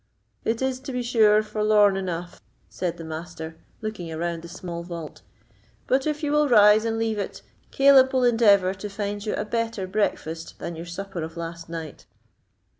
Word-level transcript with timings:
"It 0.43 0.63
is, 0.63 0.79
to 0.79 0.91
be 0.91 1.03
sure, 1.03 1.43
forlorn 1.43 1.95
enough," 1.95 2.41
said 2.69 2.97
the 2.97 3.03
Master, 3.03 3.57
looking 3.83 4.11
around 4.11 4.41
the 4.41 4.47
small 4.47 4.81
vault; 4.81 5.21
"but 5.85 6.07
if 6.07 6.23
you 6.23 6.31
will 6.31 6.49
rise 6.49 6.85
and 6.85 6.97
leave 6.97 7.19
it, 7.19 7.43
Caleb 7.69 8.11
will 8.11 8.23
endeavour 8.23 8.73
to 8.73 8.89
find 8.89 9.23
you 9.23 9.35
a 9.35 9.45
better 9.45 9.85
breakfast 9.85 10.57
than 10.57 10.75
your 10.75 10.87
supper 10.87 11.21
of 11.21 11.37
last 11.37 11.69
night." 11.69 12.07